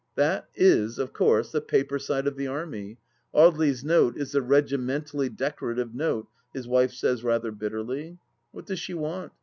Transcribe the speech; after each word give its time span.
That 0.15 0.49
is, 0.55 0.97
of 0.97 1.13
course, 1.13 1.51
the 1.51 1.61
paper 1.61 1.99
side 1.99 2.25
of 2.25 2.35
the 2.35 2.47
Army; 2.47 2.97
Audely's 3.35 3.83
note 3.83 4.17
is 4.17 4.31
the 4.31 4.41
regimentally 4.41 5.29
decorative 5.29 5.93
note, 5.93 6.27
his 6.55 6.67
wife 6.67 6.91
says 6.91 7.23
rather 7.23 7.51
bitterly. 7.51 8.17
What 8.51 8.65
does 8.65 8.79
she 8.79 8.95
want 8.95 9.31